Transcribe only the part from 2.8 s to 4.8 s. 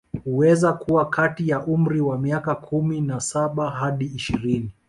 na saba hadi ishirini